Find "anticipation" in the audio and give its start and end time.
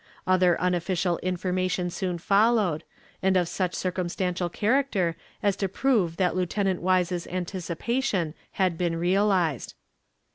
7.27-8.33